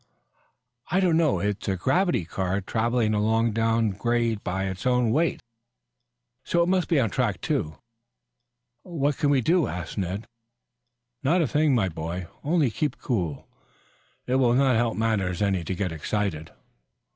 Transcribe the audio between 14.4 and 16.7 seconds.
not help matters any to get excited."